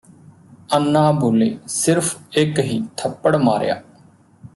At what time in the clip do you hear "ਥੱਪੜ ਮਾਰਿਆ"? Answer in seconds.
2.97-3.81